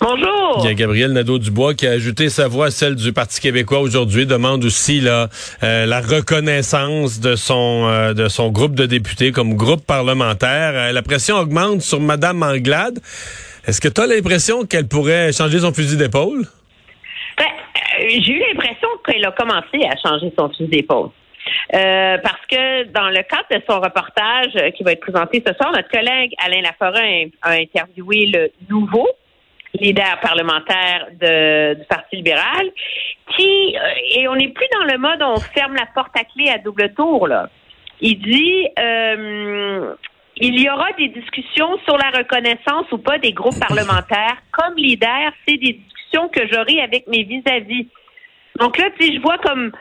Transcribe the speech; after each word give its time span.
Bonjour. 0.00 0.58
Il 0.60 0.64
y 0.64 0.68
a 0.68 0.74
Gabriel 0.74 1.12
Nadeau-Dubois 1.12 1.74
qui 1.74 1.86
a 1.86 1.90
ajouté 1.90 2.28
sa 2.28 2.46
voix 2.46 2.66
à 2.66 2.70
celle 2.70 2.94
du 2.94 3.12
Parti 3.12 3.40
québécois 3.40 3.80
aujourd'hui, 3.80 4.26
demande 4.26 4.64
aussi 4.64 5.00
là, 5.00 5.28
euh, 5.62 5.86
la 5.86 6.00
reconnaissance 6.00 7.20
de 7.20 7.34
son 7.34 7.88
euh, 7.88 8.14
de 8.14 8.28
son 8.28 8.50
groupe 8.50 8.74
de 8.74 8.86
députés 8.86 9.32
comme 9.32 9.54
groupe 9.54 9.84
parlementaire. 9.84 10.72
Euh, 10.74 10.92
la 10.92 11.02
pression 11.02 11.36
augmente 11.36 11.82
sur 11.82 12.00
Madame 12.00 12.42
Anglade. 12.42 13.00
Est-ce 13.66 13.80
que 13.80 13.88
tu 13.88 14.00
as 14.00 14.06
l'impression 14.06 14.64
qu'elle 14.64 14.88
pourrait 14.88 15.32
changer 15.32 15.58
son 15.58 15.74
fusil 15.74 15.96
d'épaule? 15.96 16.46
Ben, 17.36 17.44
euh, 17.44 18.06
j'ai 18.08 18.32
eu 18.32 18.38
l'impression 18.38 18.88
qu'elle 19.04 19.24
a 19.26 19.32
commencé 19.32 19.84
à 19.84 19.96
changer 19.96 20.32
son 20.38 20.48
fusil 20.50 20.68
d'épaule. 20.68 21.10
Euh, 21.74 22.18
parce 22.22 22.46
que 22.50 22.84
dans 22.92 23.10
le 23.10 23.22
cadre 23.22 23.48
de 23.50 23.60
son 23.68 23.80
reportage 23.80 24.52
euh, 24.56 24.70
qui 24.70 24.84
va 24.84 24.92
être 24.92 25.00
présenté 25.00 25.42
ce 25.46 25.52
soir, 25.54 25.72
notre 25.72 25.88
collègue 25.88 26.32
Alain 26.44 26.62
Laforêt 26.62 27.30
a, 27.42 27.50
a 27.50 27.52
interviewé 27.54 28.26
le 28.26 28.50
nouveau 28.70 29.08
leader 29.74 30.18
parlementaire 30.20 31.08
de, 31.12 31.74
du 31.74 31.84
Parti 31.86 32.16
libéral, 32.16 32.70
qui 33.36 33.76
euh, 33.76 34.16
et 34.16 34.28
on 34.28 34.36
n'est 34.36 34.48
plus 34.48 34.66
dans 34.72 34.84
le 34.84 34.98
mode 34.98 35.22
on 35.22 35.40
ferme 35.40 35.74
la 35.74 35.86
porte 35.94 36.16
à 36.16 36.24
clé 36.24 36.50
à 36.50 36.58
double 36.58 36.92
tour 36.94 37.28
là. 37.28 37.48
Il 38.00 38.18
dit 38.20 38.68
euh, 38.78 39.94
il 40.36 40.60
y 40.60 40.70
aura 40.70 40.92
des 40.92 41.08
discussions 41.08 41.78
sur 41.84 41.96
la 41.98 42.10
reconnaissance 42.10 42.90
ou 42.92 42.98
pas 42.98 43.18
des 43.18 43.32
groupes 43.32 43.58
parlementaires. 43.58 44.36
Comme 44.52 44.76
leader, 44.76 45.32
c'est 45.46 45.56
des 45.56 45.72
discussions 45.72 46.28
que 46.28 46.46
j'aurai 46.50 46.80
avec 46.80 47.08
mes 47.08 47.24
vis-à-vis. 47.24 47.88
Donc 48.60 48.78
là, 48.78 48.86
tu 48.98 49.12
je 49.12 49.20
vois 49.20 49.38
comme 49.38 49.72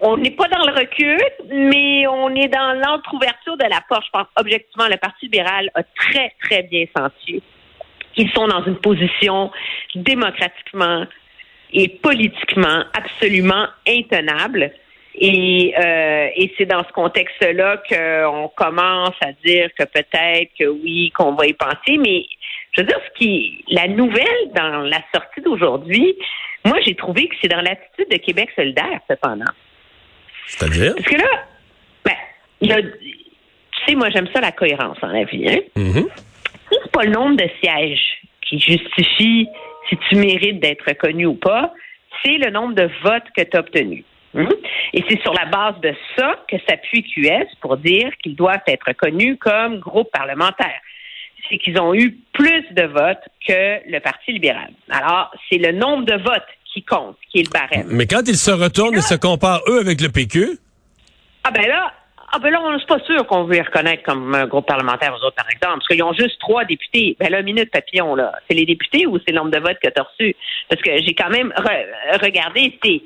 on 0.00 0.16
n'est 0.16 0.30
pas 0.30 0.48
dans 0.48 0.64
le 0.64 0.72
recul, 0.72 1.18
mais 1.50 2.06
on 2.06 2.34
est 2.34 2.48
dans 2.48 2.72
l'entre-ouverture 2.74 3.56
de 3.56 3.64
la 3.64 3.80
porte. 3.88 4.04
Je 4.06 4.10
pense 4.10 4.26
objectivement, 4.36 4.88
le 4.88 4.96
Parti 4.96 5.26
libéral 5.26 5.70
a 5.74 5.82
très, 5.82 6.32
très 6.42 6.62
bien 6.62 6.84
senti 6.96 7.42
qu'ils 8.20 8.32
sont 8.32 8.48
dans 8.48 8.64
une 8.64 8.76
position 8.76 9.50
démocratiquement 9.94 11.06
et 11.72 11.88
politiquement 11.88 12.84
absolument 12.94 13.66
intenable. 13.86 14.72
Et, 15.14 15.74
euh, 15.76 16.28
et 16.36 16.52
c'est 16.56 16.66
dans 16.66 16.84
ce 16.84 16.92
contexte-là 16.92 17.82
qu'on 17.88 18.50
commence 18.56 19.14
à 19.20 19.32
dire 19.44 19.68
que 19.78 19.84
peut-être 19.84 20.50
que 20.58 20.66
oui, 20.66 21.10
qu'on 21.10 21.32
va 21.32 21.46
y 21.46 21.52
penser. 21.52 21.98
Mais 21.98 22.24
je 22.72 22.82
veux 22.82 22.86
dire, 22.86 22.98
ce 23.08 23.18
qui, 23.18 23.64
la 23.68 23.88
nouvelle 23.88 24.52
dans 24.54 24.82
la 24.82 25.00
sortie 25.12 25.40
d'aujourd'hui, 25.44 26.16
moi, 26.64 26.78
j'ai 26.84 26.94
trouvé 26.94 27.26
que 27.28 27.34
c'est 27.40 27.48
dans 27.48 27.60
l'attitude 27.60 28.08
de 28.10 28.18
Québec 28.18 28.50
solidaire, 28.54 29.00
cependant. 29.08 29.52
C'est-à-dire? 30.46 30.94
Parce 30.94 31.08
que 31.08 31.16
là, 31.16 31.44
ben, 32.04 32.16
il 32.60 32.68
y 32.68 32.72
a, 32.72 32.82
tu 32.82 32.90
sais, 33.86 33.94
moi, 33.94 34.10
j'aime 34.10 34.28
ça 34.34 34.40
la 34.40 34.52
cohérence 34.52 34.98
dans 35.00 35.08
la 35.08 35.24
vie. 35.24 35.48
Hein? 35.48 35.60
Mhm. 35.76 36.06
C'est 36.14 36.29
pas 37.00 37.06
le 37.06 37.12
nombre 37.12 37.36
de 37.36 37.48
sièges 37.62 38.20
qui 38.46 38.58
justifie 38.58 39.48
si 39.88 39.96
tu 40.08 40.16
mérites 40.16 40.60
d'être 40.60 40.84
reconnu 40.86 41.26
ou 41.26 41.34
pas, 41.34 41.72
c'est 42.22 42.36
le 42.36 42.50
nombre 42.50 42.74
de 42.74 42.88
votes 43.02 43.24
que 43.36 43.42
tu 43.42 43.56
as 43.56 43.60
obtenus. 43.60 44.04
Mhm. 44.34 44.48
Et 44.92 45.04
c'est 45.08 45.20
sur 45.22 45.32
la 45.32 45.46
base 45.46 45.80
de 45.80 45.94
ça 46.16 46.36
que 46.48 46.56
s'appuie 46.68 47.02
QS 47.02 47.48
pour 47.60 47.76
dire 47.78 48.10
qu'ils 48.22 48.36
doivent 48.36 48.62
être 48.66 48.86
reconnus 48.86 49.36
comme 49.40 49.78
groupe 49.78 50.10
parlementaire. 50.12 50.80
C'est 51.48 51.58
qu'ils 51.58 51.80
ont 51.80 51.94
eu 51.94 52.16
plus 52.32 52.64
de 52.72 52.82
votes 52.82 53.26
que 53.48 53.90
le 53.90 53.98
Parti 53.98 54.32
libéral. 54.32 54.70
Alors, 54.90 55.32
c'est 55.48 55.58
le 55.58 55.72
nombre 55.72 56.04
de 56.04 56.14
votes 56.14 56.46
qui 56.72 56.84
compte, 56.84 57.16
qui 57.30 57.40
est 57.40 57.42
le 57.42 57.50
barème. 57.50 57.88
Mais 57.90 58.06
quand 58.06 58.28
ils 58.28 58.36
se 58.36 58.52
retournent 58.52 58.94
et 58.94 59.00
se 59.00 59.14
comparent, 59.14 59.62
eux, 59.68 59.80
avec 59.80 60.00
le 60.00 60.10
PQ, 60.10 60.58
Ah 61.42 61.50
ben 61.50 61.66
là, 61.66 61.92
ah 62.32 62.38
ben 62.38 62.50
là, 62.50 62.60
on 62.62 62.72
n'est 62.76 62.84
pas 62.86 62.98
sûr 63.00 63.26
qu'on 63.26 63.44
veut 63.44 63.54
les 63.54 63.62
reconnaître 63.62 64.02
comme 64.04 64.34
un 64.34 64.46
groupe 64.46 64.66
parlementaire 64.66 65.12
aux 65.12 65.24
autres, 65.26 65.36
par 65.36 65.50
exemple, 65.50 65.74
parce 65.78 65.88
qu'ils 65.88 66.02
ont 66.02 66.12
juste 66.12 66.38
trois 66.40 66.64
députés. 66.64 67.16
Ben 67.18 67.30
là, 67.30 67.42
minute 67.42 67.70
papillon, 67.70 68.14
là. 68.14 68.32
C'est 68.48 68.54
les 68.56 68.66
députés 68.66 69.06
ou 69.06 69.18
c'est 69.18 69.32
le 69.32 69.38
nombre 69.38 69.50
de 69.50 69.58
votes 69.58 69.78
que 69.82 69.88
tu 69.88 70.00
as 70.00 70.04
reçus? 70.04 70.36
Parce 70.68 70.80
que 70.82 70.90
j'ai 71.02 71.14
quand 71.14 71.30
même 71.30 71.52
re- 71.56 72.22
regardé, 72.24 72.78
c'est. 72.84 73.00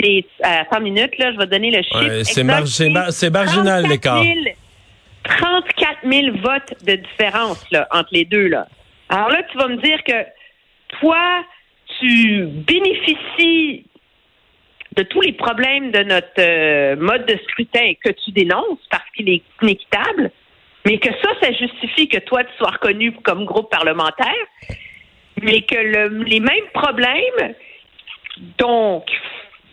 C'est 0.00 0.24
à 0.42 0.64
100 0.72 0.80
minutes, 0.80 1.16
là, 1.18 1.32
je 1.32 1.38
vais 1.38 1.46
donner 1.46 1.70
le 1.70 1.82
chiffre. 1.82 2.02
Ouais, 2.02 2.24
c'est 2.24 2.42
mar- 2.42 2.60
marginal, 2.60 3.82
34 3.84 3.88
l'écart. 3.88 4.22
000 4.22 4.36
34 5.24 5.98
000 6.04 6.36
votes 6.38 6.84
de 6.84 6.94
différence 6.96 7.64
là, 7.70 7.86
entre 7.90 8.08
les 8.12 8.24
deux. 8.24 8.48
Là. 8.48 8.66
Alors 9.10 9.28
là, 9.28 9.42
tu 9.52 9.56
vas 9.58 9.68
me 9.68 9.76
dire 9.76 10.02
que 10.02 10.24
toi, 10.98 11.44
tu 12.00 12.46
bénéficies 12.46 13.84
de 14.96 15.02
tous 15.04 15.20
les 15.22 15.32
problèmes 15.32 15.90
de 15.90 16.02
notre 16.02 16.26
euh, 16.38 16.96
mode 16.96 17.26
de 17.26 17.38
scrutin 17.48 17.92
que 18.04 18.10
tu 18.10 18.30
dénonces 18.32 18.78
parce 18.90 19.08
qu'il 19.16 19.28
est 19.30 19.42
inéquitable, 19.62 20.30
mais 20.84 20.98
que 20.98 21.10
ça, 21.22 21.30
ça 21.40 21.52
justifie 21.52 22.08
que 22.08 22.18
toi, 22.18 22.44
tu 22.44 22.52
sois 22.58 22.70
reconnu 22.72 23.12
comme 23.22 23.44
groupe 23.44 23.70
parlementaire, 23.70 24.44
mais 25.40 25.62
que 25.62 25.76
le- 25.76 26.24
les 26.24 26.40
mêmes 26.40 26.68
problèmes 26.74 27.54
dont 28.58 29.04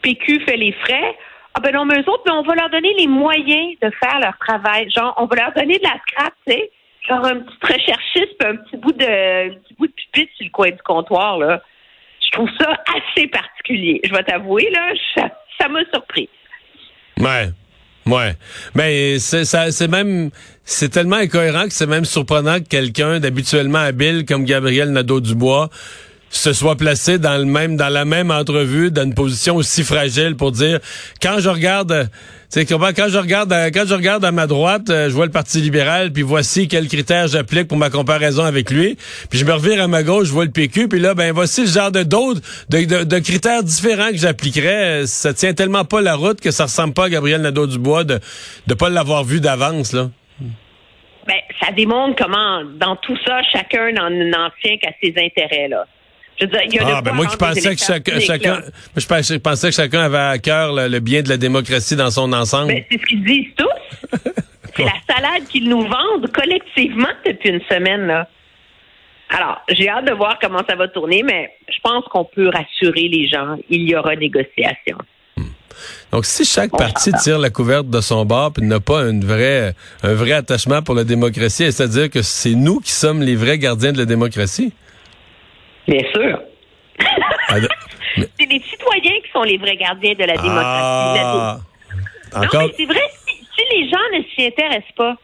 PQ 0.02 0.42
fait 0.42 0.58
les 0.58 0.72
frais, 0.74 1.18
ah 1.56 1.60
ben 1.62 1.74
non, 1.74 1.86
mais 1.86 1.96
eux 2.00 2.10
autres, 2.10 2.24
mais 2.26 2.32
on 2.32 2.44
va 2.44 2.56
leur 2.56 2.70
donner 2.70 2.94
les 2.98 3.08
moyens 3.08 3.76
de 3.82 3.90
faire 4.02 4.20
leur 4.20 4.38
travail. 4.38 4.90
Genre, 4.92 5.14
on 5.18 5.26
va 5.26 5.36
leur 5.36 5.52
donner 5.54 5.78
de 5.80 5.84
la 5.84 5.96
scrap, 6.08 6.34
tu 6.48 6.54
sais, 6.54 6.72
genre 7.08 7.26
un 7.26 7.40
petit 7.42 7.74
recherchiste, 7.74 8.44
un 8.46 8.56
petit 8.58 8.78
bout 8.78 8.94
de 8.94 9.04
un 9.52 9.56
petit 9.56 9.74
bout 9.74 9.88
de 9.88 9.94
pupitre 9.94 10.32
sur 10.36 10.46
le 10.46 10.52
coin 10.52 10.70
du 10.70 10.82
comptoir, 10.84 11.38
là. 11.40 11.62
Je 12.32 12.38
trouve 12.38 12.50
ça 12.60 12.72
assez 12.96 13.28
particulier. 13.28 14.00
Je 14.04 14.12
vais 14.12 14.24
t'avouer, 14.24 14.70
là, 14.72 14.94
ça 15.60 15.68
m'a 15.68 15.80
surpris. 15.92 16.30
Ouais. 17.20 17.50
Ouais. 18.06 18.34
Ben, 18.76 19.20
c'est, 19.20 19.46
ça, 19.46 19.72
c'est 19.72 19.88
même, 19.88 20.30
c'est 20.64 20.90
tellement 20.90 21.18
incohérent 21.18 21.66
que 21.66 21.74
c'est 21.74 21.88
même 21.88 22.06
surprenant 22.06 22.60
que 22.60 22.68
quelqu'un 22.68 23.20
d'habituellement 23.20 23.80
habile 23.80 24.26
comme 24.26 24.46
Gabriel 24.46 24.92
Nadeau-Dubois 24.92 25.70
se 26.30 26.54
soit 26.54 26.76
placé 26.76 27.18
dans 27.18 27.38
le 27.38 27.46
même, 27.46 27.76
dans 27.76 27.90
la 27.90 28.06
même 28.06 28.30
entrevue, 28.32 28.92
dans 28.92 29.04
une 29.04 29.14
position 29.16 29.56
aussi 29.56 29.84
fragile 29.84 30.36
pour 30.36 30.52
dire, 30.52 30.80
quand 31.22 31.40
je 31.40 31.50
regarde, 31.50 32.10
sais, 32.50 32.66
comment- 32.66 32.94
quand 32.96 33.08
je 33.10 33.18
regarde, 33.18 33.52
à- 33.52 33.72
quand 33.72 33.86
je 33.88 33.94
regarde 33.96 34.24
à 34.24 34.32
ma 34.32 34.46
droite, 34.46 34.90
euh, 34.90 35.10
je 35.10 35.14
vois 35.16 35.26
le 35.26 35.32
Parti 35.32 35.60
libéral, 35.60 36.12
puis 36.14 36.22
voici 36.22 36.68
quels 36.68 36.88
critères 36.88 37.28
j'applique 37.28 37.68
pour 37.68 37.78
ma 37.78 37.90
comparaison 37.90 38.44
avec 38.44 38.70
lui. 38.70 38.96
Puis 39.30 39.40
je 39.40 39.46
me 39.46 39.54
revire 39.54 39.82
à 39.82 39.88
ma 39.88 40.04
gauche, 40.04 40.28
je 40.28 40.32
vois 40.32 40.46
le 40.46 40.52
PQ, 40.52 40.88
puis 40.88 41.00
là, 41.00 41.14
ben, 41.16 41.32
voici 41.34 41.62
le 41.62 41.68
genre 41.68 41.92
de 41.92 42.04
d'autres, 42.04 42.42
de, 42.70 43.04
de- 43.04 43.20
critères 43.20 43.64
différents 43.64 44.10
que 44.12 44.18
j'appliquerais. 44.18 45.08
Ça 45.08 45.34
tient 45.34 45.54
tellement 45.54 45.84
pas 45.86 46.02
la 46.02 46.16
route 46.16 46.40
que 46.42 46.52
ça 46.52 46.64
ressemble 46.66 46.94
pas 46.94 47.06
à 47.06 47.10
Gabriel 47.10 47.42
Nadeau-Dubois 47.42 48.04
de, 48.04 48.20
de 48.68 48.74
pas 48.76 48.90
l'avoir 48.90 49.24
vu 49.24 49.40
d'avance, 49.42 49.94
là. 49.94 50.10
Ben, 51.28 51.36
ça 51.62 51.72
démontre 51.72 52.16
comment, 52.24 52.64
dans 52.80 52.96
tout 52.96 53.18
ça, 53.26 53.42
chacun 53.52 53.92
n'en 53.92 54.50
tient 54.64 54.78
qu'à 54.78 54.90
ses 55.02 55.14
intérêts, 55.18 55.68
là. 55.68 55.86
Je 56.40 56.46
veux 56.46 56.52
dire, 56.52 56.62
il 56.66 56.74
y 56.74 56.80
a 56.80 56.98
Ah, 56.98 57.02
ben 57.02 57.14
moi 57.14 57.26
qui 57.26 57.38
pensais 57.38 57.76
que 57.76 57.82
chacun, 57.82 58.62
je 58.96 59.06
pensais, 59.06 59.34
je 59.34 59.40
pensais 59.40 59.70
que 59.70 59.76
chacun 59.76 60.02
avait 60.02 60.18
à 60.18 60.38
cœur 60.38 60.74
le, 60.74 60.88
le 60.88 61.00
bien 61.00 61.22
de 61.22 61.30
la 61.30 61.38
démocratie 61.38 61.96
dans 61.96 62.12
son 62.12 62.32
ensemble. 62.32 62.74
Ben, 62.74 62.84
c'est 62.90 63.00
ce 63.00 63.06
qu'ils 63.06 63.24
disent 63.24 63.54
tous. 63.58 64.20
c'est 64.76 64.84
la 64.84 64.94
salade 65.08 65.48
qu'ils 65.50 65.68
nous 65.68 65.82
vendent 65.82 66.32
collectivement 66.34 67.10
depuis 67.26 67.50
une 67.50 67.62
semaine, 67.70 68.08
là. 68.08 68.28
Alors, 69.30 69.62
j'ai 69.70 69.88
hâte 69.88 70.06
de 70.06 70.14
voir 70.14 70.40
comment 70.42 70.64
ça 70.68 70.76
va 70.76 70.88
tourner, 70.88 71.22
mais 71.22 71.52
je 71.68 71.78
pense 71.84 72.04
qu'on 72.06 72.26
peut 72.26 72.50
rassurer 72.50 73.08
les 73.10 73.28
gens. 73.28 73.58
Il 73.70 73.88
y 73.88 73.96
aura 73.96 74.16
négociation. 74.16 74.98
Donc, 76.12 76.26
si 76.26 76.44
chaque 76.44 76.72
parti 76.72 77.12
tire 77.14 77.40
la 77.40 77.50
couverte 77.50 77.90
de 77.90 78.02
son 78.02 78.26
bord 78.26 78.52
et 78.60 78.66
n'a 78.66 78.80
pas 78.80 79.02
une 79.04 79.24
vraie, 79.24 79.76
un 80.04 80.14
vrai 80.14 80.34
attachement 80.34 80.82
pour 80.82 80.96
la 80.96 81.04
démocratie, 81.04 81.72
c'est-à-dire 81.72 82.10
que 82.10 82.22
c'est 82.22 82.56
nous 82.56 82.80
qui 82.80 82.92
sommes 82.92 83.22
les 83.22 83.36
vrais 83.36 83.58
gardiens 83.58 83.92
de 83.92 83.98
la 83.98 84.06
démocratie? 84.06 84.74
Bien 85.88 86.02
sûr. 86.14 86.42
Ah, 87.50 87.56
C'est 88.16 88.46
les 88.50 88.60
citoyens 88.60 89.22
qui 89.24 89.32
sont 89.32 89.44
les 89.44 89.58
vrais 89.58 89.78
gardiens 89.78 90.14
de 90.14 90.24
la 90.24 90.36
démocratie. 90.36 91.22
Ah, 91.22 91.58
Non, 92.36 92.42
encore? 92.44 92.62
mais 92.68 92.74
c'est 92.76 92.86
vrai, 92.86 93.02
si, 93.28 93.36
si 93.36 93.78
les 93.78 93.90
gens 93.90 93.98
ne 94.18 94.24
s'y 94.24 94.46
intéressent 94.48 94.92
pas, 94.96 95.16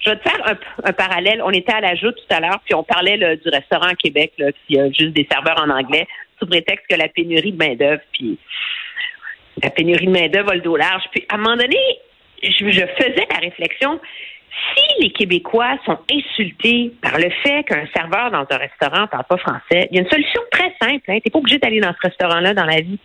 je 0.00 0.10
vais 0.10 0.16
te 0.16 0.28
faire 0.28 0.40
un, 0.46 0.56
un 0.88 0.92
parallèle. 0.92 1.42
On 1.44 1.50
était 1.50 1.72
à 1.72 1.80
la 1.80 1.94
joute 1.96 2.14
tout 2.16 2.34
à 2.34 2.40
l'heure, 2.40 2.60
puis 2.64 2.74
on 2.74 2.84
parlait 2.84 3.16
là, 3.16 3.34
du 3.36 3.48
restaurant 3.48 3.88
à 3.88 3.94
Québec, 3.94 4.32
là, 4.38 4.48
qui 4.66 4.78
a 4.78 4.86
juste 4.88 5.12
des 5.14 5.26
serveurs 5.30 5.60
en 5.60 5.70
anglais, 5.70 6.06
sous 6.38 6.46
prétexte 6.46 6.86
que 6.88 6.94
la 6.94 7.08
pénurie 7.08 7.52
de 7.52 7.58
main-d'œuvre, 7.58 8.02
puis 8.12 8.38
la 9.62 9.70
pénurie 9.70 10.06
de 10.06 10.12
main-d'œuvre 10.12 10.52
a 10.52 10.54
le 10.54 10.60
dos 10.60 10.76
large. 10.76 11.02
Puis 11.12 11.24
à 11.28 11.34
un 11.34 11.38
moment 11.38 11.56
donné, 11.56 11.78
je, 12.42 12.50
je 12.70 12.86
faisais 13.02 13.26
la 13.30 13.38
réflexion. 13.40 13.98
Si 14.74 15.02
les 15.02 15.10
Québécois 15.10 15.76
sont 15.84 15.98
insultés 16.10 16.92
par 17.02 17.18
le 17.18 17.30
fait 17.42 17.64
qu'un 17.64 17.86
serveur 17.94 18.30
dans 18.30 18.46
un 18.48 18.58
restaurant 18.58 19.02
ne 19.02 19.06
parle 19.06 19.24
pas 19.24 19.36
français, 19.36 19.88
il 19.90 19.96
y 19.96 19.98
a 19.98 20.02
une 20.02 20.10
solution 20.10 20.40
très 20.50 20.74
simple. 20.80 21.04
Hein. 21.08 21.18
Tu 21.18 21.22
n'es 21.26 21.30
pas 21.32 21.38
obligé 21.38 21.58
d'aller 21.58 21.80
dans 21.80 21.92
ce 21.92 22.08
restaurant-là 22.08 22.54
dans 22.54 22.64
la 22.64 22.80
vie. 22.80 22.98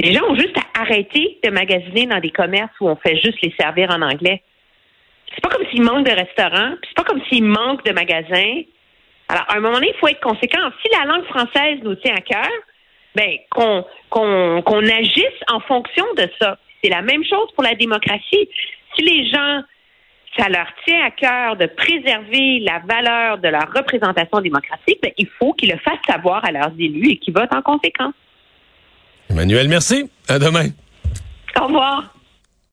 Les 0.00 0.12
gens 0.12 0.24
ont 0.28 0.34
juste 0.34 0.56
à 0.58 0.82
arrêter 0.82 1.38
de 1.44 1.50
magasiner 1.50 2.06
dans 2.06 2.18
des 2.18 2.30
commerces 2.30 2.72
où 2.80 2.88
on 2.88 2.96
fait 2.96 3.16
juste 3.16 3.40
les 3.42 3.54
servir 3.58 3.90
en 3.90 4.02
anglais. 4.02 4.42
C'est 5.34 5.40
pas 5.40 5.48
comme 5.48 5.66
s'il 5.70 5.82
manque 5.82 6.06
de 6.06 6.12
restaurants, 6.12 6.74
c'est 6.86 6.94
pas 6.94 7.04
comme 7.04 7.22
s'il 7.28 7.44
manque 7.44 7.84
de 7.84 7.92
magasins. 7.92 8.62
Alors, 9.28 9.44
à 9.48 9.56
un 9.56 9.60
moment 9.60 9.74
donné, 9.74 9.92
il 9.94 9.98
faut 9.98 10.08
être 10.08 10.20
conséquent. 10.20 10.70
Si 10.82 10.90
la 10.96 11.06
langue 11.06 11.24
française 11.24 11.78
nous 11.82 11.94
tient 11.96 12.14
à 12.14 12.20
cœur, 12.20 12.50
ben, 13.14 13.38
qu'on 13.50 14.88
agisse 14.88 15.40
en 15.48 15.60
fonction 15.60 16.04
de 16.16 16.28
ça. 16.40 16.58
C'est 16.82 16.90
la 16.90 17.02
même 17.02 17.24
chose 17.24 17.50
pour 17.54 17.64
la 17.64 17.74
démocratie. 17.74 18.48
Si 18.94 19.02
les 19.02 19.28
gens, 19.28 19.62
ça 20.36 20.48
leur 20.48 20.66
tient 20.86 21.04
à 21.04 21.10
cœur 21.10 21.56
de 21.56 21.66
préserver 21.66 22.60
la 22.60 22.80
valeur 22.80 23.38
de 23.38 23.48
leur 23.48 23.72
représentation 23.72 24.40
démocratique, 24.40 24.98
ben, 25.02 25.12
il 25.16 25.28
faut 25.38 25.52
qu'ils 25.52 25.70
le 25.70 25.78
fassent 25.78 25.94
savoir 26.06 26.44
à 26.44 26.52
leurs 26.52 26.72
élus 26.78 27.10
et 27.10 27.16
qu'ils 27.18 27.34
votent 27.34 27.54
en 27.54 27.62
conséquence. 27.62 28.14
Emmanuel, 29.30 29.68
merci. 29.68 30.10
À 30.28 30.38
demain. 30.38 30.68
Au 31.60 31.66
revoir. 31.66 32.14